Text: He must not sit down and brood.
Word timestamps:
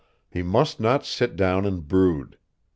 He 0.31 0.41
must 0.41 0.79
not 0.79 1.05
sit 1.05 1.35
down 1.35 1.63
and 1.63 1.87
brood. 1.87 2.39